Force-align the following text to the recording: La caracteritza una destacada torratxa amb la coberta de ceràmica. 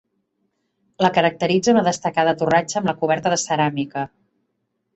La 1.05 1.11
caracteritza 1.17 1.75
una 1.75 1.83
destacada 1.89 2.35
torratxa 2.41 2.81
amb 2.81 2.91
la 2.93 2.99
coberta 3.05 3.35
de 3.35 3.41
ceràmica. 3.45 4.09